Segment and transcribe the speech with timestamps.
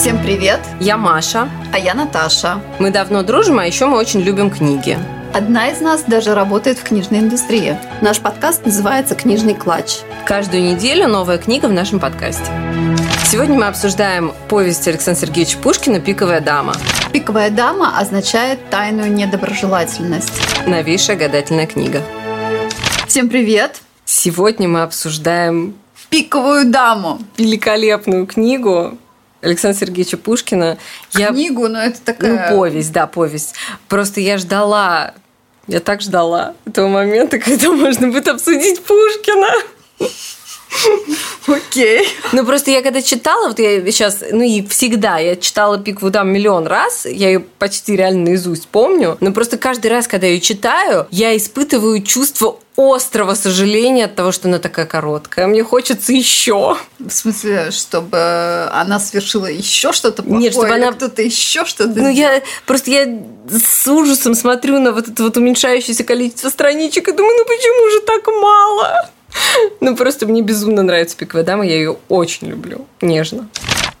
[0.00, 0.60] Всем привет!
[0.80, 1.46] Я Маша.
[1.74, 2.62] А я Наташа.
[2.78, 4.96] Мы давно дружим, а еще мы очень любим книги.
[5.34, 7.76] Одна из нас даже работает в книжной индустрии.
[8.00, 9.98] Наш подкаст называется «Книжный клатч».
[10.24, 12.50] Каждую неделю новая книга в нашем подкасте.
[13.26, 16.72] Сегодня мы обсуждаем повесть Александра Сергеевича Пушкина «Пиковая дама».
[17.12, 20.32] «Пиковая дама» означает тайную недоброжелательность.
[20.66, 22.00] Новейшая гадательная книга.
[23.06, 23.82] Всем привет!
[24.06, 25.74] Сегодня мы обсуждаем
[26.08, 27.18] «Пиковую даму».
[27.36, 28.96] Великолепную книгу
[29.42, 30.78] Александра Сергеевича Пушкина.
[31.28, 32.50] Книгу, но это такая...
[32.50, 33.54] Ну, повесть, да, повесть.
[33.88, 35.14] Просто я ждала,
[35.66, 39.48] я так ждала этого момента, когда можно будет обсудить Пушкина.
[41.46, 42.06] Окей.
[42.32, 46.28] Ну, просто я когда читала, вот я сейчас, ну и всегда, я читала «Пиковую дам»
[46.28, 50.40] миллион раз, я ее почти реально наизусть помню, но просто каждый раз, когда я ее
[50.40, 55.46] читаю, я испытываю чувство острого сожаления от того, что она такая короткая.
[55.46, 56.78] Мне хочется еще.
[56.98, 60.42] В смысле, чтобы она совершила еще что-то плохое?
[60.42, 61.92] Нет, чтобы она кто-то еще что-то.
[61.94, 63.06] Ну я просто я
[63.50, 68.00] с ужасом смотрю на вот это вот уменьшающееся количество страничек и думаю, ну почему же
[68.00, 69.10] так мало?
[69.80, 73.48] Ну, просто мне безумно нравится «Пиковая дама», я ее очень люблю, нежно.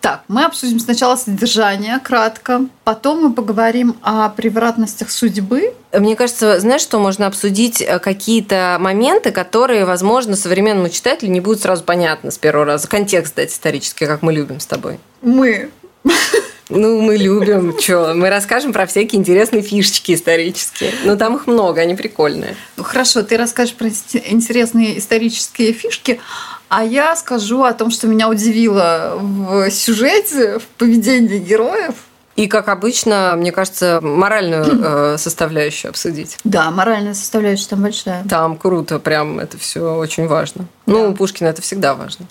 [0.00, 5.74] Так, мы обсудим сначала содержание кратко, потом мы поговорим о превратностях судьбы.
[5.92, 11.60] Мне кажется, знаешь, что можно обсудить э, какие-то моменты, которые, возможно, современному читателю не будут
[11.60, 12.88] сразу понятны с первого раза.
[12.88, 14.98] Контекст дать исторический, как мы любим с тобой.
[15.20, 15.70] Мы.
[16.70, 18.14] Ну, мы любим, что?
[18.14, 20.92] Мы расскажем про всякие интересные фишечки исторические.
[21.04, 22.56] Но там их много, они прикольные.
[22.76, 26.20] Ну, хорошо, ты расскажешь про интересные исторические фишки,
[26.68, 31.94] а я скажу о том, что меня удивило в сюжете, в поведении героев.
[32.36, 36.38] И, как обычно, мне кажется, моральную э, составляющую обсудить.
[36.44, 38.24] Да, моральная составляющая там большая.
[38.28, 40.66] Там круто, прям это все очень важно.
[40.86, 41.02] Ну, да.
[41.02, 42.26] Ну, у Пушкина это всегда важно.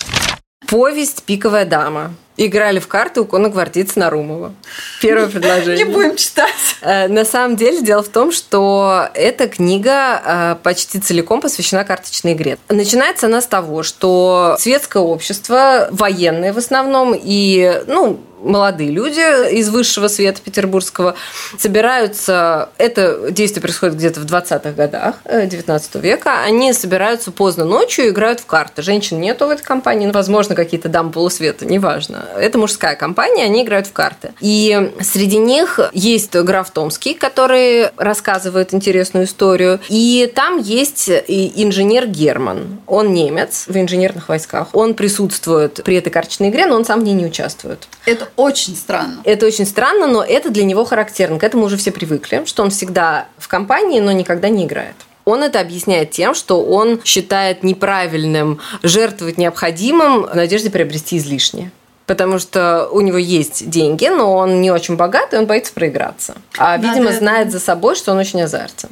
[0.67, 2.13] Повесть «Пиковая дама».
[2.37, 4.53] Играли в карты у конногвардейца Нарумова.
[5.01, 5.83] Первое предложение.
[5.85, 6.53] Не будем читать.
[6.81, 12.33] Э, на самом деле, дело в том, что эта книга э, почти целиком посвящена карточной
[12.33, 12.57] игре.
[12.69, 19.69] Начинается она с того, что светское общество, военные в основном, и, ну, молодые люди из
[19.69, 21.15] высшего света петербургского
[21.57, 28.05] собираются, это действие происходит где-то в 20-х годах 19 э, века, они собираются поздно ночью
[28.05, 28.81] и играют в карты.
[28.81, 32.25] Женщин нету в этой компании, ну, возможно, какие-то дамы полусвета, неважно.
[32.37, 34.33] Это мужская компания, они играют в карты.
[34.39, 42.79] И среди них есть граф Томский, который рассказывает интересную историю, и там есть инженер Герман.
[42.87, 44.69] Он немец в инженерных войсках.
[44.73, 47.87] Он присутствует при этой карточной игре, но он сам в ней не участвует.
[48.05, 49.21] Это очень странно.
[49.23, 51.39] Это очень странно, но это для него характерно.
[51.39, 54.95] К этому уже все привыкли, что он всегда в компании, но никогда не играет.
[55.25, 61.71] Он это объясняет тем, что он считает неправильным жертвовать необходимым в надежде приобрести излишнее
[62.09, 66.33] потому что у него есть деньги, но он не очень богат, и он боится проиграться.
[66.57, 67.51] А, да, видимо, да, знает да.
[67.51, 68.89] за собой, что он очень азартен.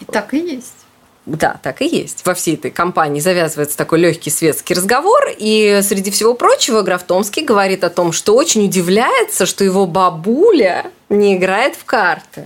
[0.00, 0.81] И так и есть.
[1.24, 2.26] Да, так и есть.
[2.26, 7.42] Во всей этой компании завязывается такой легкий светский разговор, и среди всего прочего граф Томский
[7.42, 12.44] говорит о том, что очень удивляется, что его бабуля не играет в карты.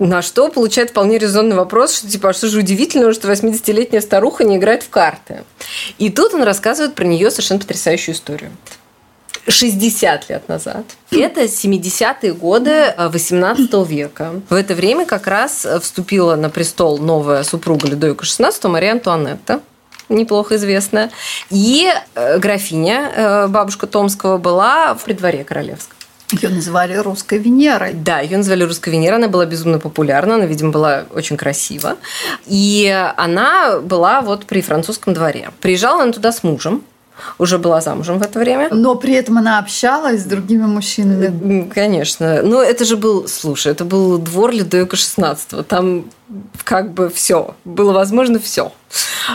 [0.00, 4.44] На что получает вполне резонный вопрос, что типа, а что же удивительного, что 80-летняя старуха
[4.44, 5.44] не играет в карты.
[5.98, 8.50] И тут он рассказывает про нее совершенно потрясающую историю.
[9.46, 10.84] 60 лет назад.
[11.10, 14.32] Это 70-е годы 18 э, века.
[14.48, 19.60] В это время как раз вступила на престол новая супруга Людовика XVI, Мария Антуанетта
[20.08, 21.10] неплохо известная.
[21.50, 25.96] И э, графиня, э, бабушка Томского, была в придворе королевском.
[26.32, 27.94] Ее называли русской Венерой.
[27.94, 29.16] Да, ее называли русской Венерой.
[29.16, 31.96] Она была безумно популярна, она, видимо, была очень красива.
[32.46, 35.50] И она была вот при французском дворе.
[35.60, 36.84] Приезжала она туда с мужем
[37.38, 38.68] уже была замужем в это время.
[38.72, 41.68] Но при этом она общалась с другими мужчинами.
[41.68, 42.42] Конечно.
[42.42, 45.62] Но это же был, слушай, это был двор Людовика XVI.
[45.64, 46.04] Там
[46.64, 47.54] как бы все.
[47.64, 48.72] Было возможно все.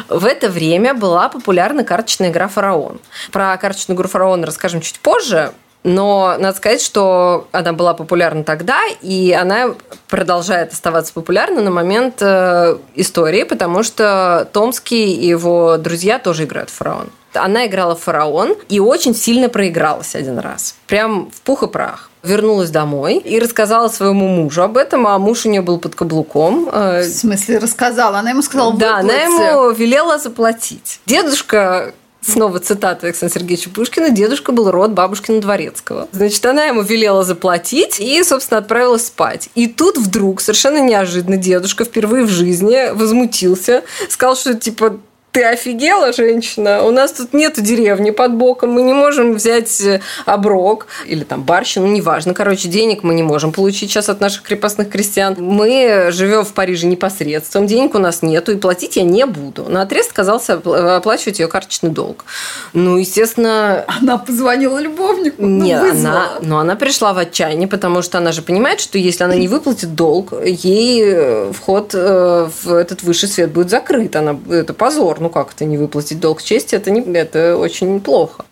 [0.10, 3.00] В это время была популярна карточная игра «Фараон».
[3.32, 5.52] Про карточную игру «Фараон» расскажем чуть позже.
[5.84, 9.76] Но надо сказать, что она была популярна тогда, и она
[10.08, 16.70] продолжает оставаться популярна на момент э, истории, потому что Томский и его друзья тоже играют
[16.70, 17.10] в фараон.
[17.34, 20.76] Она играла в фараон и очень сильно проигралась один раз.
[20.88, 25.46] Прям в пух и прах вернулась домой и рассказала своему мужу об этом, а муж
[25.46, 26.70] у нее был под каблуком.
[26.72, 28.20] Э, в смысле рассказала?
[28.20, 28.74] Она ему сказала.
[28.78, 31.02] Да, она ему велела заплатить.
[31.06, 31.94] Дедушка
[32.26, 34.10] Снова цитата Александра Сергеевича Пушкина.
[34.10, 36.08] Дедушка был род бабушкина Дворецкого.
[36.12, 39.50] Значит, она ему велела заплатить и, собственно, отправилась спать.
[39.56, 43.84] И тут вдруг, совершенно неожиданно, дедушка впервые в жизни возмутился.
[44.10, 45.00] Сказал, что, типа,
[45.34, 46.84] ты офигела, женщина?
[46.84, 51.42] У нас тут нету деревни под боком, мы не можем взять э, оброк или там
[51.42, 52.36] барщину, неважно.
[52.36, 55.36] Короче, денег мы не можем получить сейчас от наших крепостных крестьян.
[55.40, 59.66] Мы живем в Париже непосредством, денег у нас нету, и платить я не буду.
[59.68, 60.54] На отрез отказался
[60.98, 62.26] оплачивать ее карточный долг.
[62.74, 63.86] Ну, естественно...
[64.02, 65.42] Она позвонила любовнику?
[65.42, 69.00] Ну, Нет, ну, она, но она пришла в отчаяние, потому что она же понимает, что
[69.00, 74.16] если она не выплатит долг, ей э, вход э, в этот высший свет будет закрыт.
[74.16, 78.46] Она, это позор ну как это не выплатить долг чести, это, не, это очень плохо.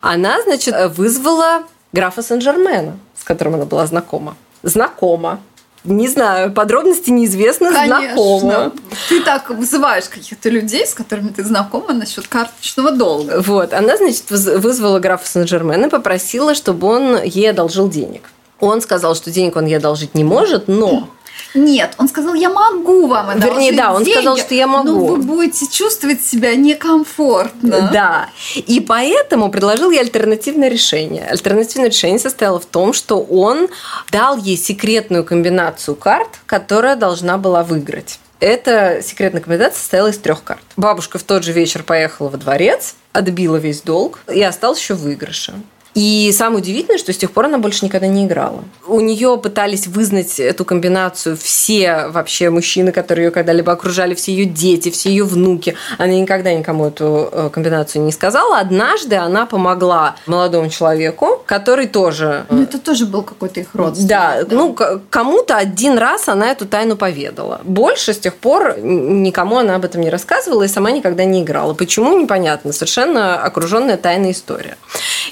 [0.00, 4.36] Она, значит, вызвала графа Сен-Жермена, с которым она была знакома.
[4.62, 5.40] Знакома.
[5.84, 8.08] Не знаю, подробности неизвестны, Конечно.
[8.08, 8.72] знакома.
[9.08, 13.40] Ты так вызываешь каких-то людей, с которыми ты знакома насчет карточного долга.
[13.40, 18.30] Вот, она, значит, вызвала графа Сен-Жермена и попросила, чтобы он ей одолжил денег.
[18.58, 21.08] Он сказал, что денег он ей одолжить не может, но
[21.54, 24.88] нет, он сказал, я могу вам одолжить Вернее, да, он деньги, сказал, что я могу.
[24.88, 27.90] Но вы будете чувствовать себя некомфортно.
[27.92, 28.28] Да.
[28.54, 31.26] И поэтому предложил ей альтернативное решение.
[31.26, 33.68] Альтернативное решение состояло в том, что он
[34.10, 38.18] дал ей секретную комбинацию карт, которая должна была выиграть.
[38.40, 40.62] Эта секретная комбинация состояла из трех карт.
[40.76, 45.02] Бабушка в тот же вечер поехала во дворец, отбила весь долг и осталась еще в
[45.02, 45.54] выигрыше.
[45.94, 48.62] И самое удивительное, что с тех пор она больше никогда не играла.
[48.86, 54.44] У нее пытались вызнать эту комбинацию все вообще мужчины, которые ее когда-либо окружали, все ее
[54.44, 55.74] дети, все ее внуки.
[55.98, 58.58] Она никогда никому эту э, комбинацию не сказала.
[58.58, 62.46] Однажды она помогла молодому человеку, который тоже...
[62.50, 64.08] Ну, это тоже был какой-то их родственник.
[64.08, 64.56] Да, да.
[64.56, 64.76] ну,
[65.10, 67.60] кому-то один раз она эту тайну поведала.
[67.64, 71.74] Больше с тех пор никому она об этом не рассказывала и сама никогда не играла.
[71.74, 72.72] Почему, непонятно.
[72.72, 74.76] Совершенно окруженная тайная история.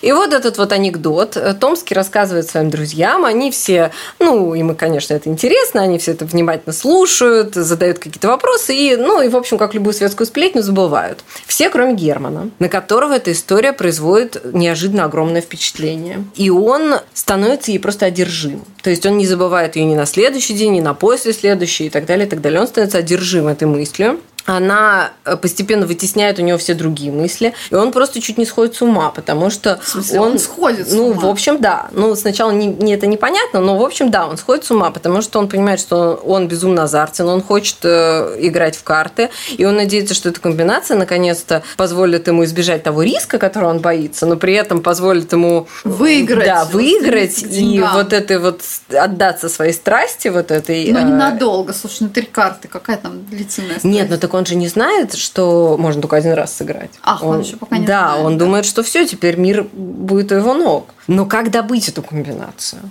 [0.00, 3.24] И вот это этот вот анекдот э, Томский рассказывает своим друзьям.
[3.24, 8.74] Они все, ну, им, конечно, это интересно, они все это внимательно слушают, задают какие-то вопросы
[8.74, 11.20] и, ну, и, в общем, как любую светскую сплетню, забывают.
[11.46, 16.24] Все, кроме Германа, на которого эта история производит неожиданно огромное впечатление.
[16.34, 18.64] И он становится ей просто одержим.
[18.82, 21.90] То есть он не забывает ее ни на следующий день, ни на после следующий и
[21.90, 22.60] так далее, и так далее.
[22.60, 27.74] Он становится одержим этой мыслью она э, постепенно вытесняет у него все другие мысли, и
[27.74, 30.92] он просто чуть не сходит с ума, потому что в смысле, он, он сходит с
[30.92, 31.20] ну, ума.
[31.20, 31.88] Ну, в общем, да.
[31.92, 35.20] Ну, сначала не, не это непонятно, но в общем, да, он сходит с ума, потому
[35.20, 39.76] что он понимает, что он безумно азартен, он хочет э, играть в карты, и он
[39.76, 44.54] надеется, что эта комбинация наконец-то позволит ему избежать того риска, которого он боится, но при
[44.54, 48.62] этом позволит ему выиграть, да, выиграть и вот этой вот
[48.98, 50.90] отдаться своей страсти вот этой.
[50.90, 53.84] Но ненадолго, слушай, ну три карты, какая там длительная страсть?
[53.84, 56.90] Нет, ну так он же не знает, что можно только один раз сыграть.
[57.02, 58.44] Ах, он, он еще пока не Да, знает, он да.
[58.44, 60.86] думает, что все, теперь мир будет у его ног.
[61.08, 62.82] Но как добыть эту комбинацию?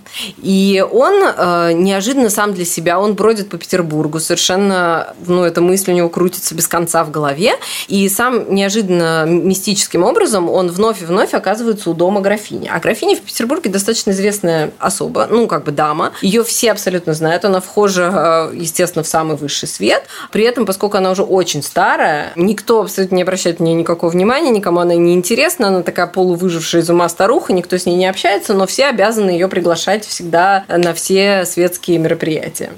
[0.41, 5.91] И он э, неожиданно сам для себя, он бродит по Петербургу, совершенно, ну, эта мысль
[5.91, 7.53] у него крутится без конца в голове,
[7.87, 12.67] и сам неожиданно мистическим образом он вновь и вновь оказывается у дома графини.
[12.73, 16.11] А графиня в Петербурге достаточно известная особа, ну, как бы дама.
[16.23, 20.05] Ее все абсолютно знают, она вхожа, э, естественно, в самый высший свет.
[20.31, 24.49] При этом, поскольку она уже очень старая, никто абсолютно не обращает на нее никакого внимания,
[24.49, 28.53] никому она не интересна, она такая полувыжившая из ума старуха, никто с ней не общается,
[28.53, 32.71] но все обязаны ее приглашать всегда на все светские мероприятия.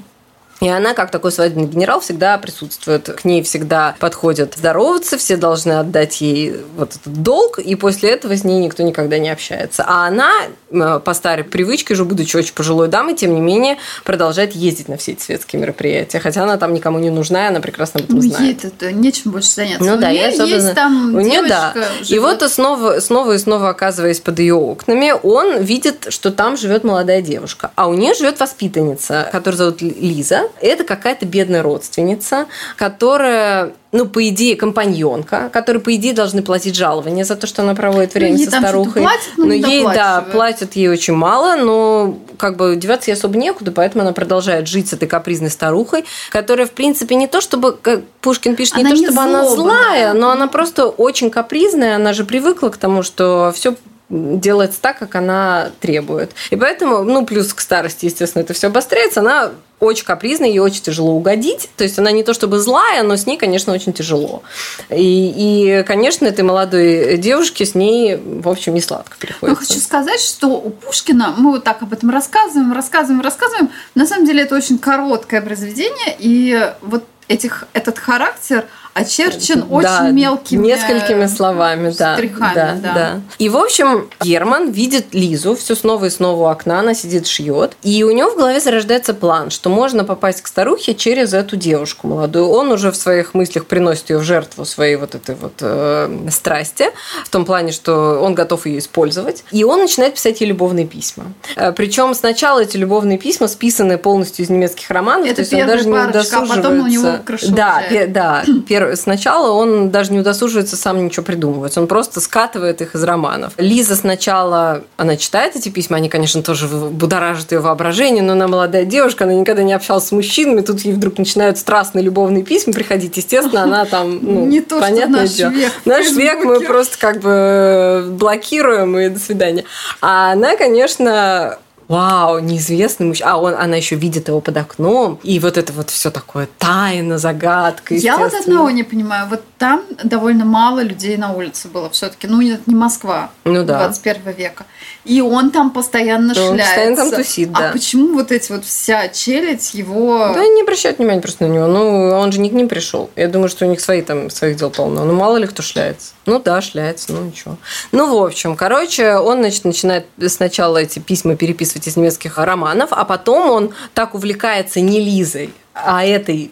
[0.59, 3.07] И она, как такой свадебный генерал, всегда присутствует.
[3.07, 8.35] К ней всегда подходят здороваться, все должны отдать ей вот этот долг, и после этого
[8.35, 9.85] с ней никто никогда не общается.
[9.87, 10.31] А она,
[10.69, 14.97] э, по старой привычке, уже будучи очень пожилой дамой, тем не менее, продолжает ездить на
[14.97, 16.19] все эти светские мероприятия.
[16.19, 18.63] Хотя она там никому не нужна, и она прекрасно об этом ну, знает.
[18.63, 19.83] Ей это нечем больше заняться.
[19.83, 20.55] Ну у да, я особенно...
[20.55, 21.73] есть там у нее, да.
[21.73, 22.11] Живет.
[22.11, 26.83] И вот снова, снова и снова оказываясь под ее окнами, он видит, что там живет
[26.83, 27.71] молодая девушка.
[27.75, 30.48] А у нее живет воспитанница, которую зовут Лиза.
[30.61, 37.25] Это какая-то бедная родственница, которая ну, по идее, компаньонка, которой, по идее, должны платить жалование
[37.25, 39.01] за то, что она проводит время ну, со старухой.
[39.01, 43.37] Платят, но, но ей, да, платят ей очень мало, но как бы деваться ей особо
[43.37, 47.73] некуда, поэтому она продолжает жить с этой капризной старухой, которая, в принципе, не то чтобы,
[47.73, 49.39] как Пушкин пишет, не она то не чтобы злобная.
[49.39, 53.75] она злая, но она просто очень капризная, она же привыкла к тому, что все
[54.09, 56.31] делается так, как она требует.
[56.49, 60.81] И поэтому, ну, плюс к старости, естественно, это все обостряется, она очень капризная, ей очень
[60.81, 61.69] тяжело угодить.
[61.77, 64.43] То есть она не то чтобы злая, но с ней, конечно, очень тяжело.
[64.89, 69.63] И, и конечно, этой молодой девушке с ней, в общем, не сладко приходится.
[69.63, 73.69] Я хочу сказать, что у Пушкина, мы вот так об этом рассказываем, рассказываем, рассказываем.
[73.95, 78.65] На самом деле это очень короткое произведение, и вот этих, этот характер–
[78.99, 83.21] очерчен да, очень мелкими несколькими словами, да, да, да, да.
[83.37, 87.73] И в общем Герман видит Лизу все снова и снова у окна, она сидит шьет,
[87.83, 92.07] и у него в голове зарождается план, что можно попасть к старухе через эту девушку
[92.07, 92.47] молодую.
[92.47, 96.85] Он уже в своих мыслях приносит ее в жертву своей вот этой вот э, страсти,
[97.25, 101.25] в том плане, что он готов ее использовать, и он начинает писать ей любовные письма.
[101.55, 105.67] Э, Причем сначала эти любовные письма списаны полностью из немецких романов, Это то есть он
[105.67, 106.53] даже не удосуживается.
[106.53, 107.09] А потом у него
[107.49, 108.43] да, да,
[108.95, 113.53] сначала он даже не удосуживается сам ничего придумывать, он просто скатывает их из романов.
[113.57, 118.85] Лиза сначала, она читает эти письма, они, конечно, тоже будоражат ее воображение, но она молодая
[118.85, 123.17] девушка, она никогда не общалась с мужчинами, тут ей вдруг начинают страстные любовные письма приходить,
[123.17, 125.51] естественно, она там, ну, не то, понятное что наш дело.
[125.51, 129.65] Век наш век мы просто как бы блокируем и до свидания.
[130.01, 131.57] А она, конечно,
[131.89, 133.33] вау, неизвестный мужчина.
[133.33, 135.19] А он, она еще видит его под окном.
[135.23, 137.95] И вот это вот все такое тайна, загадка.
[137.95, 139.27] Я вот одного не понимаю.
[139.27, 142.27] Вот там довольно мало людей на улице было все-таки.
[142.27, 143.79] Ну, это не Москва ну, да.
[143.87, 144.65] 21 века.
[145.03, 146.51] И он там постоянно да, шляется.
[146.51, 147.69] Он постоянно там тусит, да.
[147.69, 150.31] А почему вот эти вот вся челядь его...
[150.33, 151.67] Да, не обращают внимания просто на него.
[151.67, 153.09] Ну, он же не к ним пришел.
[153.15, 155.05] Я думаю, что у них свои там, своих дел полно.
[155.05, 156.11] Ну, мало ли кто шляется.
[156.27, 157.57] Ну, да, шляется, ну, ничего.
[157.91, 163.05] Ну, в общем, короче, он, значит, начинает сначала эти письма переписывать из немецких романов, а
[163.05, 166.51] потом он так увлекается не Лизой, а этой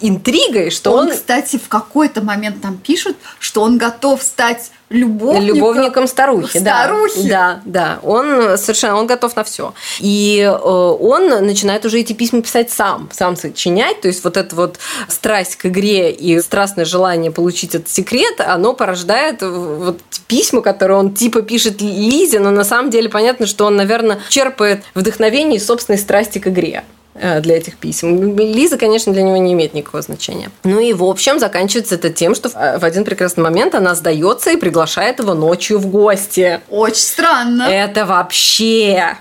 [0.00, 1.12] интригой, что он, он...
[1.12, 7.28] кстати, в какой-то момент там пишут, что он готов стать любовником, любовником старухи, старухи.
[7.28, 8.00] Да, да, да.
[8.02, 9.74] Он совершенно, он готов на все.
[10.00, 14.00] И э, он начинает уже эти письма писать сам, сам сочинять.
[14.00, 18.72] То есть вот эта вот страсть к игре и страстное желание получить этот секрет, оно
[18.72, 23.74] порождает вот письма, которые он типа пишет Лизе, но на самом деле понятно, что он,
[23.74, 26.84] наверное, черпает вдохновение из собственной страсти к игре.
[27.20, 28.36] Э, для этих писем.
[28.38, 30.50] Лиза, конечно, для него не имеет никакого значения.
[30.62, 34.56] Ну и, в общем, заканчивается это тем, что в один прекрасный момент она сдается и
[34.56, 36.60] приглашает его ночью в гости.
[36.68, 37.62] Очень странно.
[37.62, 39.16] Это вообще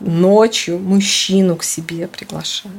[0.00, 2.74] ночью мужчину к себе приглашают.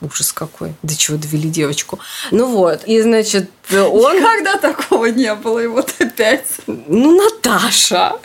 [0.00, 0.74] Ужас какой.
[0.82, 1.98] До чего довели девочку.
[2.30, 2.84] Ну вот.
[2.84, 4.16] И, значит, он...
[4.16, 5.60] Никогда такого не было.
[5.60, 6.46] И вот опять.
[6.66, 8.16] Ну, Наташа.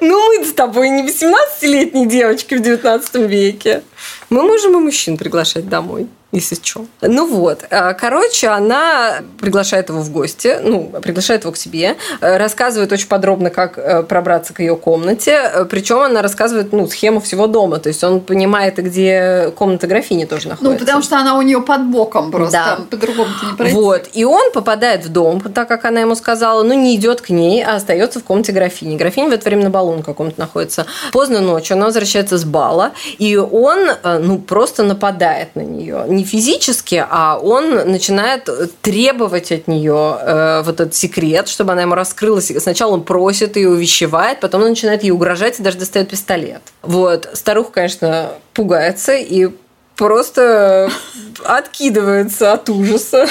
[0.00, 3.82] Ну, мы с тобой не 18-летние девочки в 19 веке.
[4.30, 6.86] Мы можем и мужчин приглашать домой если что.
[7.00, 12.36] Ну вот, э, короче, она приглашает его в гости, ну, приглашает его к себе, э,
[12.36, 17.46] рассказывает очень подробно, как э, пробраться к ее комнате, причем она рассказывает, ну, схему всего
[17.46, 20.72] дома, то есть он понимает, где комната графини тоже находится.
[20.72, 22.78] Ну, потому что она у нее под боком просто, да.
[22.90, 23.74] по-другому-то не пройти.
[23.74, 27.30] Вот, и он попадает в дом, так как она ему сказала, но не идет к
[27.30, 28.96] ней, а остается в комнате графини.
[28.96, 30.86] Графиня в это время на балу на каком-то находится.
[31.12, 36.04] Поздно ночью она возвращается с бала, и он, ну, просто нападает на нее.
[36.08, 38.48] Не физически, а он начинает
[38.82, 42.52] требовать от нее э, вот этот секрет, чтобы она ему раскрылась.
[42.58, 46.62] Сначала он просит ее, увещевает, потом он начинает ей угрожать и даже достает пистолет.
[46.82, 47.30] Вот.
[47.32, 49.48] Старуха, конечно, пугается и
[49.96, 50.90] просто
[51.44, 53.26] откидывается от ужаса.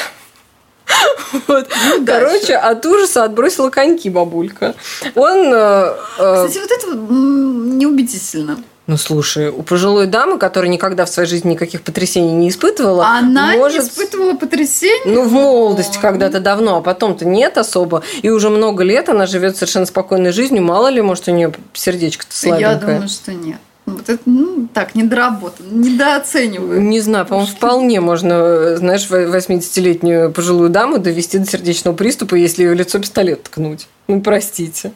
[1.48, 1.68] Вот.
[1.98, 4.76] Ну, Короче, от ужаса отбросила коньки бабулька.
[5.16, 5.54] Он...
[5.54, 8.64] Э, э, Кстати, вот это неубедительно.
[8.88, 13.08] Ну, слушай, у пожилой дамы, которая никогда в своей жизни никаких потрясений не испытывала...
[13.08, 13.82] Она может...
[13.82, 15.02] не испытывала потрясений?
[15.06, 18.04] Ну, в молодости когда-то давно, а потом-то нет особо.
[18.22, 20.64] И уже много лет она живет совершенно спокойной жизнью.
[20.64, 22.72] Мало ли, может, у нее сердечко-то слабенькое.
[22.74, 23.58] Я думаю, что нет.
[23.88, 26.82] Вот это, ну, так, недоработано, недооцениваю.
[26.82, 32.74] Не знаю, по-моему, вполне можно, знаешь, 80-летнюю пожилую даму довести до сердечного приступа, если ее
[32.74, 33.88] лицо пистолет ткнуть.
[34.08, 34.92] Ну, простите.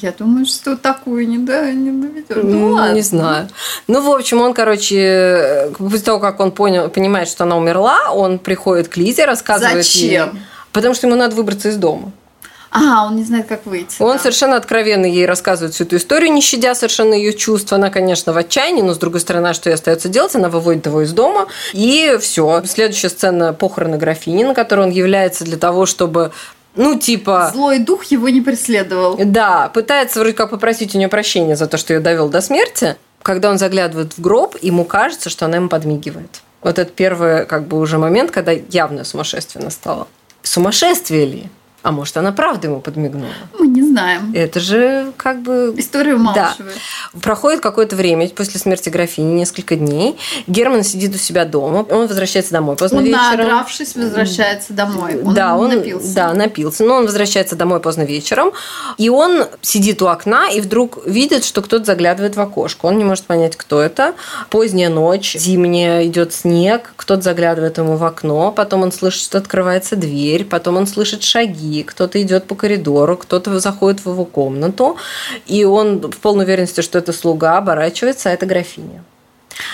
[0.00, 2.44] Я думаю, что такую не, да, не доведет.
[2.44, 2.94] Ну, ладно.
[2.94, 3.48] Не знаю.
[3.86, 8.38] Ну, в общем, он, короче, после того, как он понял, понимает, что она умерла, он
[8.38, 10.34] приходит к Лизе, рассказывает Зачем?
[10.34, 10.42] ей.
[10.72, 12.12] Потому что ему надо выбраться из дома.
[12.70, 14.00] А, он не знает, как выйти.
[14.02, 14.18] Он да.
[14.18, 17.76] совершенно откровенно ей рассказывает всю эту историю, не щадя совершенно ее чувства.
[17.76, 20.34] Она, конечно, в отчаянии, но с другой стороны, что ей остается делать?
[20.34, 22.62] Она выводит его из дома, и все.
[22.66, 26.32] Следующая сцена похороны графини, на которой он является для того, чтобы
[26.78, 27.50] ну, типа...
[27.52, 29.18] Злой дух его не преследовал.
[29.22, 32.96] Да, пытается вроде как попросить у нее прощения за то, что ее довел до смерти.
[33.22, 36.40] Когда он заглядывает в гроб, ему кажется, что она ему подмигивает.
[36.62, 40.06] Вот это первый как бы уже момент, когда явное сумасшествие настало.
[40.42, 41.50] Сумасшествие ли?
[41.82, 43.30] А может, она правда ему подмигнула?
[43.56, 44.32] Мы не знаем.
[44.34, 45.72] Это же как бы...
[45.76, 46.74] Историю умалчивает.
[47.14, 47.20] Да.
[47.20, 50.18] Проходит какое-то время после смерти графини, несколько дней.
[50.48, 51.86] Герман сидит у себя дома.
[51.88, 53.36] Он возвращается домой поздно он, вечером.
[53.38, 55.22] награвшись, возвращается домой.
[55.22, 56.14] Он да, он напился.
[56.14, 56.82] Да, напился.
[56.82, 58.50] Но он возвращается домой поздно вечером.
[58.96, 62.86] И он сидит у окна и вдруг видит, что кто-то заглядывает в окошко.
[62.86, 64.14] Он не может понять, кто это.
[64.50, 66.92] Поздняя ночь, зимняя, идет снег.
[66.96, 68.50] Кто-то заглядывает ему в окно.
[68.50, 70.44] Потом он слышит, что открывается дверь.
[70.44, 74.96] Потом он слышит шаги кто-то идет по коридору, кто-то заходит в его комнату,
[75.46, 79.02] и он в полной уверенности, что это слуга, оборачивается, а это графиня.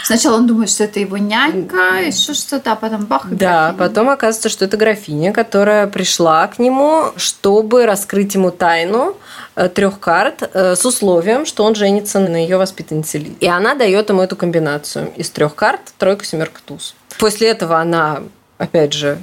[0.03, 3.27] Сначала он думает, что это его нянька, еще что-то, а потом бах.
[3.31, 3.79] И да, графиня.
[3.79, 9.17] потом оказывается, что это графиня, которая пришла к нему, чтобы раскрыть ему тайну
[9.57, 13.37] э, трех карт э, с условием, что он женится на ее воспитаннице Ли.
[13.41, 16.95] И она дает ему эту комбинацию из трех карт тройка, семерка, туз.
[17.19, 18.23] После этого она,
[18.59, 19.19] опять же,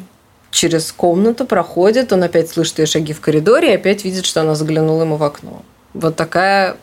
[0.52, 4.54] через комнату проходит, он опять слышит ее шаги в коридоре и опять видит, что она
[4.54, 5.64] заглянула ему в окно.
[5.94, 6.78] Вот такая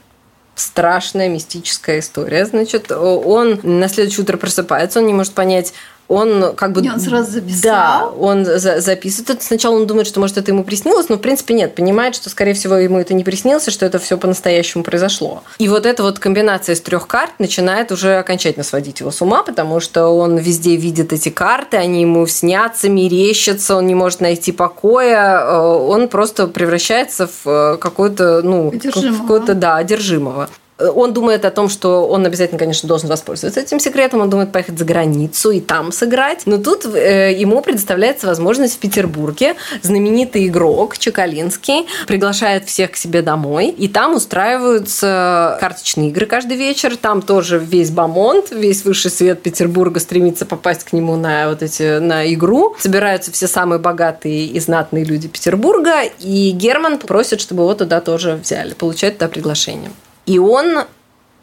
[0.56, 2.44] страшная мистическая история.
[2.44, 5.72] Значит, он на следующее утро просыпается, он не может понять,
[6.08, 6.80] он как бы...
[6.80, 7.60] И он сразу записал?
[7.62, 9.42] Да, он за записывает.
[9.42, 11.74] Сначала он думает, что, может, это ему приснилось, но, в принципе, нет.
[11.74, 15.42] Понимает, что, скорее всего, ему это не приснилось, и что это все по-настоящему произошло.
[15.58, 19.42] И вот эта вот комбинация из трех карт начинает уже окончательно сводить его с ума,
[19.42, 24.52] потому что он везде видит эти карты, они ему снятся, мерещатся, он не может найти
[24.52, 30.48] покоя, э, он просто превращается в э, какой-то, ну, в какой-то, да, одержимого.
[30.78, 34.20] Он думает о том, что он обязательно, конечно, должен воспользоваться этим секретом.
[34.20, 36.42] Он думает поехать за границу и там сыграть.
[36.46, 39.56] Но тут э, ему предоставляется возможность в Петербурге.
[39.82, 43.68] Знаменитый игрок Чекалинский приглашает всех к себе домой.
[43.68, 46.96] И там устраиваются карточные игры каждый вечер.
[46.96, 51.98] Там тоже весь бомонд, весь высший свет Петербурга стремится попасть к нему на вот эти
[51.98, 52.76] на игру.
[52.78, 56.02] Собираются все самые богатые и знатные люди Петербурга.
[56.20, 58.74] И Герман просит, чтобы его туда тоже взяли.
[58.74, 59.90] Получает туда приглашение.
[60.28, 60.84] И он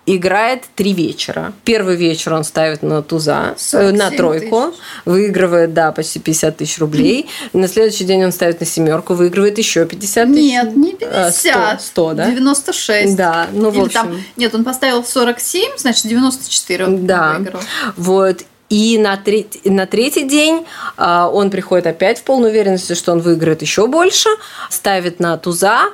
[0.05, 1.53] играет три вечера.
[1.63, 4.79] Первый вечер он ставит на туза, э, на тройку, тысяч.
[5.05, 7.27] выигрывает, да, почти 50 тысяч рублей.
[7.53, 10.39] На следующий день он ставит на семерку, выигрывает еще 50 тысяч.
[10.39, 11.81] Нет, не 50.
[11.81, 12.29] 100, 100 да?
[12.29, 13.15] 96.
[13.15, 14.01] Да, ну Или в общем.
[14.01, 17.33] Там, нет, он поставил 47, значит 94 он да.
[17.39, 17.61] выиграл.
[17.97, 18.43] Вот.
[18.69, 23.21] И на, треть, на третий день э, он приходит опять в полной уверенности, что он
[23.21, 24.29] выиграет еще больше,
[24.69, 25.89] ставит на туза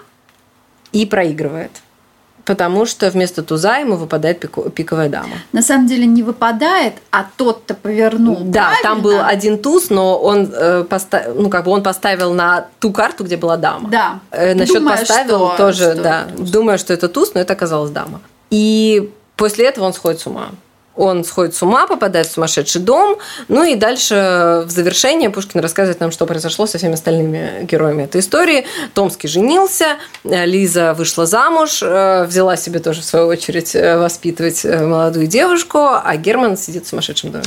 [0.91, 1.71] и проигрывает
[2.45, 4.39] потому что вместо туза ему выпадает
[4.73, 5.35] пиковая дама.
[5.51, 8.37] На самом деле не выпадает, а тот-то повернул.
[8.41, 8.83] Да, правильно?
[8.83, 12.91] там был один туз, но он э, поставил, ну как бы он поставил на ту
[12.91, 13.89] карту, где была дама.
[13.89, 14.19] Да.
[14.31, 17.91] Э, насчет Думая, поставил что, тоже, что да, думая, что это туз, но это оказалась
[17.91, 18.21] дама.
[18.49, 20.49] И после этого он сходит с ума
[21.01, 23.17] он сходит с ума, попадает в сумасшедший дом.
[23.47, 28.21] Ну и дальше в завершение Пушкин рассказывает нам, что произошло со всеми остальными героями этой
[28.21, 28.65] истории.
[28.93, 34.85] Томский женился, Лиза вышла замуж, э, взяла себе тоже в свою очередь э, воспитывать э,
[34.85, 37.45] молодую девушку, а Герман сидит в сумасшедшем доме.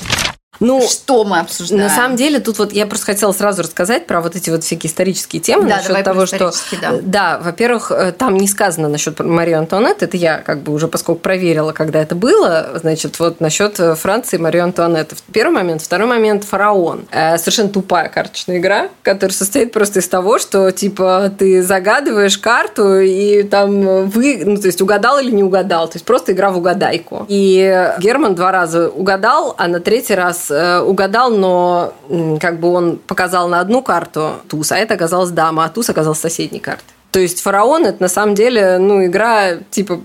[0.61, 1.83] Ну, что мы обсуждаем?
[1.83, 4.91] На самом деле, тут вот я просто хотела сразу рассказать про вот эти вот всякие
[4.91, 10.05] исторические темы да, насчет того, что да, да во-первых, там не сказано насчет Марии Антуанетты,
[10.05, 14.61] это я как бы уже поскольку проверила, когда это было, значит, вот насчет Франции Марии
[14.61, 15.17] Антуанетты.
[15.33, 17.07] Первый момент, второй момент фараон.
[17.11, 23.43] Совершенно тупая карточная игра, которая состоит просто из того, что типа ты загадываешь карту и
[23.43, 27.27] там вы, ну то есть угадал или не угадал, то есть просто игра в угадайку.
[27.29, 31.95] И Герман два раза угадал, а на третий раз угадал, но
[32.41, 36.23] как бы он показал на одну карту туз, а это оказалась дама, а туз оказался
[36.23, 36.85] соседней карты.
[37.11, 40.01] То есть фараон это на самом деле ну, игра типа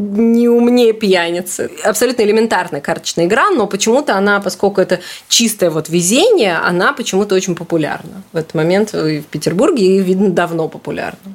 [0.00, 1.70] не умнее пьяницы.
[1.84, 7.54] Абсолютно элементарная карточная игра, но почему-то она, поскольку это чистое вот везение, она почему-то очень
[7.54, 8.22] популярна.
[8.32, 11.34] В этот момент в Петербурге и, видно, давно популярна.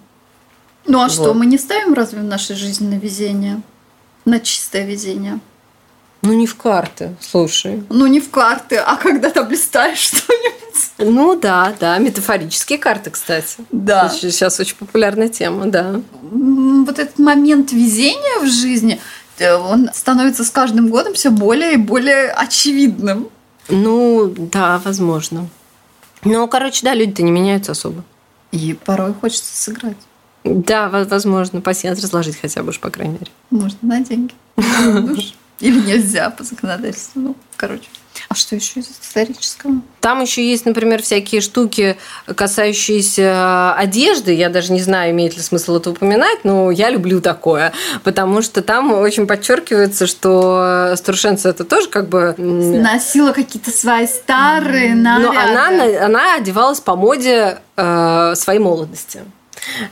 [0.88, 1.12] Ну а вот.
[1.12, 3.62] что, мы не ставим разве в нашей жизни на везение?
[4.26, 5.40] На чистое везение?
[6.26, 7.84] Ну, не в карты, слушай.
[7.90, 10.56] Ну, не в карты, а когда ты блистаешь что-нибудь.
[10.98, 13.58] Ну, да, да, метафорические карты, кстати.
[13.72, 14.10] Да.
[14.10, 16.02] Сейчас очень популярная тема, да.
[16.22, 19.00] Вот этот момент везения в жизни,
[19.38, 23.30] э, он становится с каждым годом все более и более очевидным.
[23.70, 25.48] Ну, да, возможно.
[26.24, 28.04] Ну, короче, да, люди-то не меняются особо.
[28.52, 29.98] И порой хочется сыграть.
[30.44, 33.32] Да, возможно, пассианс разложить хотя бы уж, по крайней мере.
[33.52, 34.34] Можно на деньги.
[35.60, 37.22] Или нельзя по законодательству.
[37.22, 37.88] Ну, короче.
[38.30, 39.82] А что еще из исторического?
[40.00, 41.98] Там еще есть, например, всякие штуки,
[42.34, 44.34] касающиеся одежды.
[44.34, 48.62] Я даже не знаю, имеет ли смысл это упоминать, но я люблю такое, потому что
[48.62, 52.36] там очень подчеркивается, что Струшенца это тоже как бы...
[52.38, 55.26] Носила какие-то свои старые наряды.
[55.26, 59.22] Но она, она одевалась по моде э, своей молодости.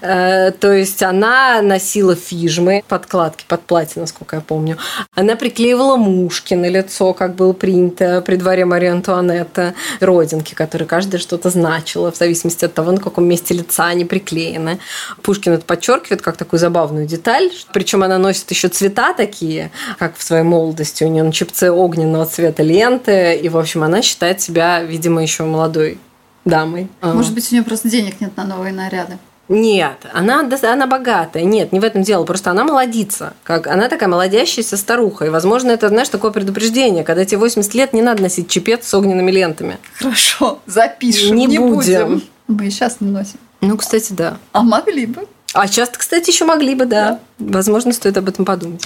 [0.02, 4.78] Э, то есть она носила фижмы, подкладки под платье, насколько я помню.
[5.16, 11.20] Она приклеивала мушки на лицо, как было принято при дворе Марии Антуанетты, родинки, которые каждая
[11.20, 14.80] что-то значила, в зависимости от того, на каком месте лица они приклеены.
[15.22, 17.52] Пушкин это подчеркивает как такую забавную деталь.
[17.74, 21.04] Причем она носит еще цвета такие, как в своей молодости.
[21.04, 23.36] У нее на чепце огненного цвета ленты.
[23.36, 26.00] И, в общем, она считает себя, видимо, еще молодой
[26.46, 26.90] дамой.
[27.02, 29.18] Может быть, у нее просто денег нет на новые наряды.
[29.54, 31.44] Нет, она, она богатая.
[31.44, 32.26] Нет, не в этом дело.
[32.26, 33.34] Просто она молодится.
[33.44, 35.26] Как, она такая молодящаяся старуха.
[35.26, 37.04] И, возможно, это, знаешь, такое предупреждение.
[37.04, 39.78] Когда тебе 80 лет, не надо носить чепец с огненными лентами.
[40.00, 41.36] Хорошо, запишем.
[41.36, 41.76] Не, не будем.
[41.76, 42.24] будем.
[42.48, 43.38] Мы и сейчас не носим.
[43.62, 44.38] Ну, кстати, да.
[44.54, 45.28] А могли бы.
[45.54, 47.20] А часто, кстати, еще могли бы, да.
[47.38, 47.60] да.
[47.60, 48.84] Возможно, стоит об этом подумать.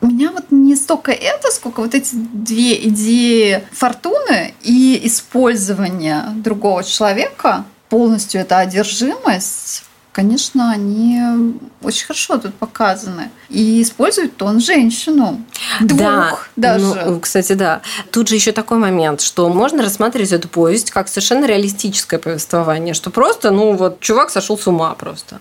[0.00, 6.82] У меня вот не столько это, сколько вот эти две идеи фортуны и использование другого
[6.82, 9.82] человека полностью это одержимость
[10.18, 11.20] конечно, они
[11.80, 13.30] очень хорошо тут показаны.
[13.50, 15.40] И использует он женщину.
[15.80, 17.02] Двух да, даже.
[17.06, 17.82] Ну, кстати, да.
[18.10, 23.10] Тут же еще такой момент, что можно рассматривать эту повесть как совершенно реалистическое повествование, что
[23.10, 25.38] просто, ну вот, чувак сошел с ума просто.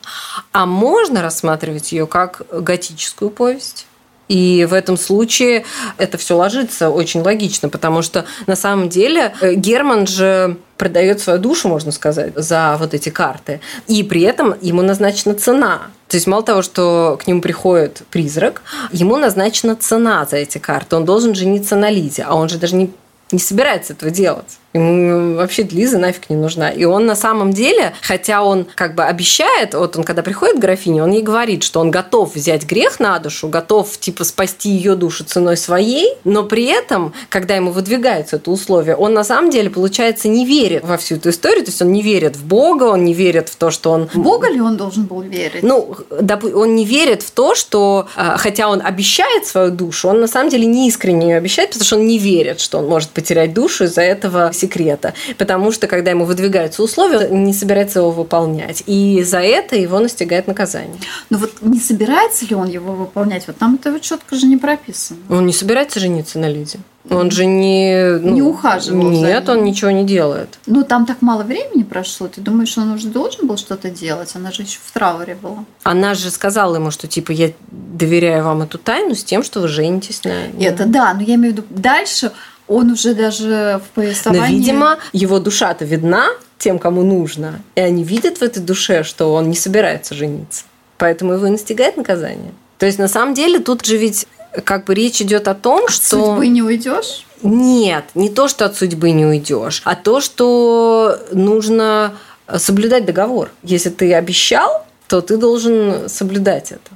[0.52, 3.88] А можно рассматривать ее как готическую повесть.
[4.28, 5.66] И в этом случае
[5.98, 11.40] это все ложится очень логично, потому что на самом деле э, Герман же продает свою
[11.40, 13.62] душу, можно сказать, за вот эти карты.
[13.88, 15.82] И при этом ему назначена цена.
[16.08, 18.62] То есть мало того, что к нему приходит призрак,
[18.92, 20.96] ему назначена цена за эти карты.
[20.96, 22.92] Он должен жениться на Лизе, а он же даже не,
[23.32, 24.60] не собирается этого делать.
[24.78, 26.70] Ему вообще Лиза нафиг не нужна.
[26.70, 30.60] И он на самом деле, хотя он как бы обещает, вот он когда приходит к
[30.60, 34.96] графине, он ей говорит, что он готов взять грех на душу, готов типа спасти ее
[34.96, 39.70] душу ценой своей, но при этом, когда ему выдвигается это условие, он на самом деле,
[39.70, 43.04] получается, не верит во всю эту историю, то есть он не верит в Бога, он
[43.04, 44.10] не верит в то, что он...
[44.14, 45.64] Бога ли он должен был верить?
[45.64, 50.28] Ну, он не верит в то, что, а, хотя он обещает свою душу, он на
[50.28, 53.54] самом деле не искренне ее обещает, потому что он не верит, что он может потерять
[53.54, 58.84] душу из-за этого секрета, потому что когда ему выдвигаются условия, он не собирается его выполнять.
[58.86, 61.00] И за это его настигает наказание.
[61.30, 63.48] Но вот не собирается ли он его выполнять?
[63.48, 65.20] Вот там это вот четко же не прописано.
[65.30, 66.80] Он не собирается жениться на Лизе.
[67.10, 68.20] Он же не...
[68.20, 70.60] Ну, не ухаживал Нет, он ничего не делает.
[70.66, 72.28] Ну, там так мало времени прошло.
[72.28, 74.36] Ты думаешь, он уже должен был что-то делать?
[74.36, 75.64] Она же еще в трауре была.
[75.84, 79.70] Она же сказала ему, что, типа, я доверяю вам эту тайну с тем, что вы
[79.70, 80.48] женитесь на...
[80.60, 82.34] Это да, но я имею в виду дальше
[82.68, 84.42] он уже даже в повествовании...
[84.42, 86.28] Но, видимо, его душа-то видна
[86.58, 87.62] тем, кому нужно.
[87.76, 90.64] И они видят в этой душе, что он не собирается жениться.
[90.98, 92.54] Поэтому его настигает наказание.
[92.78, 94.28] То есть, на самом деле, тут же ведь
[94.64, 96.18] как бы речь идет о том, от что...
[96.18, 97.26] От судьбы не уйдешь?
[97.44, 102.16] Нет, не то, что от судьбы не уйдешь, а то, что нужно
[102.58, 103.52] соблюдать договор.
[103.62, 106.92] Если ты обещал, то ты должен соблюдать это.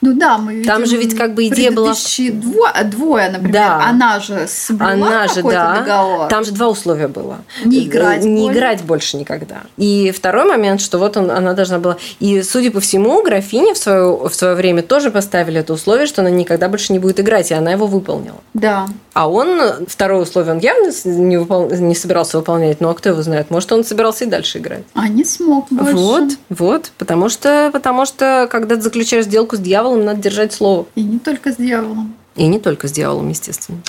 [0.00, 1.92] Ну да, мы видим Там же ведь как бы идея была...
[2.32, 3.88] Двое, двое, например, да.
[3.88, 5.76] она же соблюла она же, да.
[5.80, 6.28] договор.
[6.28, 7.38] Там же два условия было.
[7.64, 8.58] Не играть Не больше.
[8.58, 9.62] играть больше никогда.
[9.76, 11.96] И второй момент, что вот он, она должна была...
[12.20, 16.22] И, судя по всему, графине в свое, в свое время тоже поставили это условие, что
[16.22, 18.38] она никогда больше не будет играть, и она его выполнила.
[18.54, 18.86] Да.
[19.12, 21.70] А он, второе условие, он явно не, выпол...
[21.70, 22.80] не собирался выполнять.
[22.80, 23.50] Ну, а кто его знает?
[23.50, 24.84] Может, он собирался и дальше играть.
[24.94, 25.94] А не смог больше.
[25.94, 26.92] Вот, вот.
[26.98, 30.86] Потому что, потому что когда ты заключаешь сделку с дьяволом, надо держать слово.
[30.94, 32.14] И не только с дьяволом.
[32.36, 33.80] И не только с дьяволом, естественно.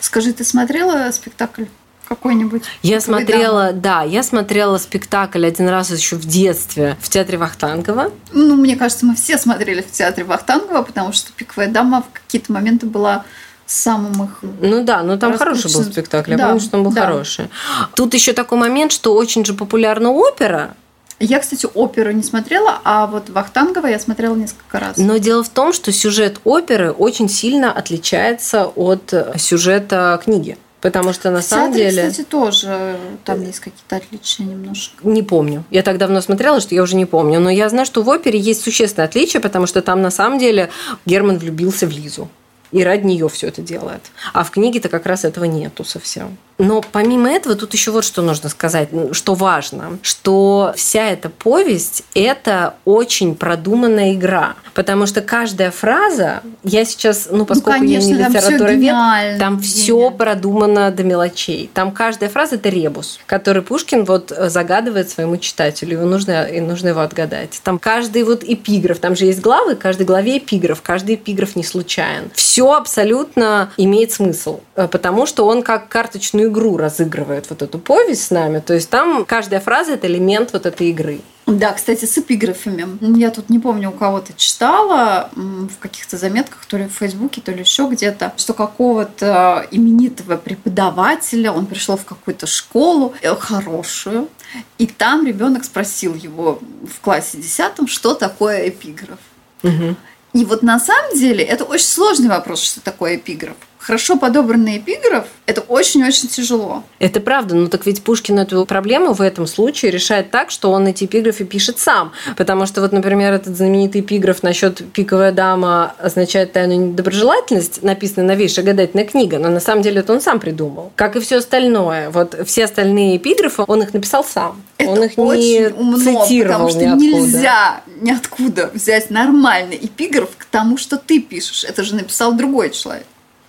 [0.00, 1.64] Скажи, ты смотрела спектакль?
[2.08, 2.62] какой-нибудь?
[2.82, 8.10] Я смотрела, да, я смотрела спектакль один раз еще в детстве в театре Вахтангова.
[8.32, 12.50] Ну, мне кажется, мы все смотрели в театре Вахтангова, потому что «Пиковая дама» в какие-то
[12.52, 13.24] моменты была
[13.66, 14.38] самым их...
[14.60, 17.02] Ну да, но там хороший был спектакль, я да, помню, что он был да.
[17.02, 17.50] хороший.
[17.94, 20.74] Тут еще такой момент, что очень же популярна опера,
[21.20, 24.96] я, кстати, оперу не смотрела, а вот Вахтангова я смотрела несколько раз.
[24.96, 30.56] Но дело в том, что сюжет оперы очень сильно отличается от сюжета книги.
[30.80, 32.08] Потому что на в самом театре, деле...
[32.08, 34.96] кстати, тоже там есть какие-то отличия немножко.
[35.02, 35.64] Не помню.
[35.70, 37.40] Я так давно смотрела, что я уже не помню.
[37.40, 40.70] Но я знаю, что в опере есть существенное отличие, потому что там на самом деле
[41.04, 42.28] Герман влюбился в Лизу.
[42.70, 44.02] И ради нее все это делает.
[44.32, 46.36] А в книге-то как раз этого нету совсем.
[46.58, 52.02] Но помимо этого, тут еще вот что нужно сказать, что важно, что вся эта повесть–
[52.14, 54.54] это очень продуманная игра.
[54.74, 59.60] Потому что каждая фраза, я сейчас, ну, поскольку ну, конечно, я не литературовед, там, там
[59.60, 61.70] все продумано до мелочей.
[61.72, 65.98] Там каждая фраза– это ребус, который Пушкин вот загадывает своему читателю.
[65.98, 67.60] Его нужно, и нужно его отгадать.
[67.62, 72.30] Там каждый вот эпиграф, там же есть главы, каждой главе эпиграф, каждый эпиграф не случайен.
[72.34, 78.24] Все абсолютно имеет смысл, э, потому что он как карточную игру разыгрывает вот эту повесть
[78.24, 78.58] с нами.
[78.58, 81.20] То есть там каждая фраза– это элемент вот этой игры.
[81.46, 82.86] Да, кстати, с эпиграфами.
[83.18, 87.52] Я тут не помню, у кого-то читала в каких-то заметках, то ли в Фейсбуке, то
[87.52, 94.28] ли еще где-то, что какого-то именитого преподавателя, он пришел в какую-то школу э, хорошую,
[94.76, 99.18] и там ребенок спросил его в классе десятом, что такое эпиграф.
[99.62, 99.96] Угу.
[100.34, 105.26] И вот на самом деле это очень сложный вопрос, что такое эпиграф хорошо подобранный эпиграф–
[105.46, 106.82] это очень-очень тяжело.
[106.98, 110.86] Это правда, но так ведь Пушкин эту проблему в этом случае решает так, что он
[110.86, 112.12] эти эпиграфы пишет сам.
[112.36, 118.64] Потому что вот, например, этот знаменитый эпиграф насчет «пиковая дама» означает тайную недоброжелательность, написанный новейшая
[118.64, 120.92] гадательная книга, но на самом деле это он сам придумал.
[120.96, 122.10] Как и все остальное.
[122.10, 124.62] Вот все остальные эпиграфы он их написал сам.
[124.76, 127.04] Это он их не умно, цитировал потому что ниоткуда.
[127.04, 131.64] нельзя ниоткуда взять нормальный эпиграф к тому, что ты пишешь.
[131.64, 133.06] Это же написал другой человек.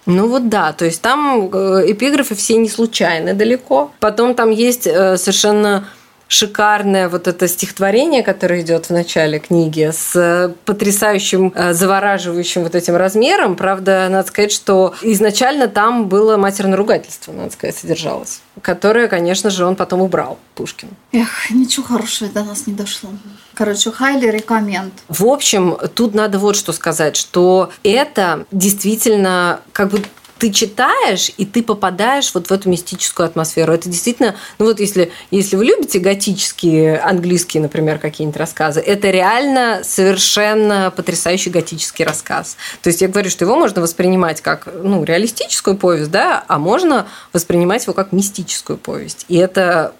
[0.10, 3.92] Ну вот да, то есть там э, эпиграфы все не случайны далеко.
[4.00, 5.88] Потом там есть э, совершенно
[6.30, 12.96] шикарное вот это стихотворение, которое идет в начале книги, с потрясающим, э, завораживающим вот этим
[12.96, 13.56] размером.
[13.56, 19.66] Правда, надо сказать, что изначально там было матерное ругательство, надо сказать, содержалось, которое, конечно же,
[19.66, 20.90] он потом убрал, Пушкин.
[21.12, 23.10] Эх, ничего хорошего до нас не дошло.
[23.56, 24.94] Короче, хайли рекоменд.
[25.10, 30.04] В общем, тут надо вот что сказать, что это действительно как бы
[30.40, 33.74] ты читаешь, и ты попадаешь вот в эту мистическую атмосферу.
[33.74, 39.82] Это действительно, ну вот если, если вы любите готические, английские, например, какие-нибудь рассказы, это реально
[39.84, 42.56] совершенно потрясающий готический рассказ.
[42.82, 47.08] То есть я говорю, что его можно воспринимать как ну, реалистическую повесть, да, а можно
[47.34, 49.26] воспринимать его как мистическую повесть.
[49.28, 49.94] И это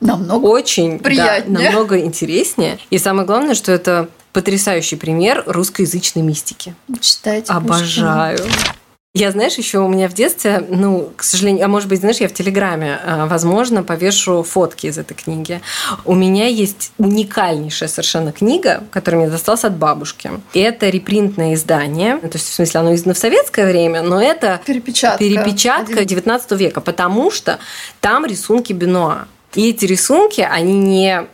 [0.00, 1.58] намного очень приятнее.
[1.58, 2.78] Да, намного интереснее.
[2.90, 6.74] И самое главное, что это потрясающий пример русскоязычной мистики.
[7.00, 7.50] Читайте.
[7.50, 8.36] Обожаю.
[8.36, 8.75] Пушкина.
[9.16, 12.28] Я, знаешь, еще у меня в детстве, ну, к сожалению, а может быть, знаешь, я
[12.28, 15.62] в Телеграме, а, возможно, повешу фотки из этой книги.
[16.04, 20.30] У меня есть уникальнейшая совершенно книга, которая мне досталась от бабушки.
[20.52, 24.60] И это репринтное издание, то есть, в смысле, оно издано в советское время, но это
[24.66, 27.58] перепечатка, перепечатка 19 века, потому что
[28.02, 29.28] там рисунки Бенуа.
[29.54, 31.24] И эти рисунки, они не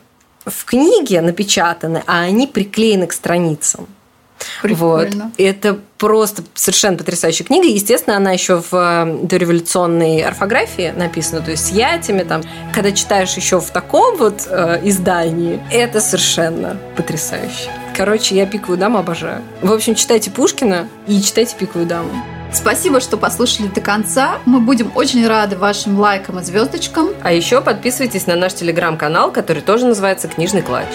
[0.47, 3.89] в книге напечатаны, а они приклеены к страницам.
[4.63, 5.25] Прикольно.
[5.25, 5.33] Вот.
[5.39, 7.67] Это просто совершенно потрясающая книга.
[7.67, 12.23] Естественно, она еще в э, дореволюционной орфографии написана, то есть с ятями.
[12.23, 12.43] Там.
[12.75, 17.71] Когда читаешь еще в таком вот э, издании, это совершенно потрясающе.
[17.97, 19.43] Короче, я «Пиковую даму» обожаю.
[19.61, 22.11] В общем, читайте Пушкина и читайте «Пиковую даму».
[22.53, 24.39] Спасибо, что послушали до конца.
[24.45, 27.11] Мы будем очень рады вашим лайкам и звездочкам.
[27.23, 30.89] А еще подписывайтесь на наш телеграм-канал, который тоже называется «Книжный клатч».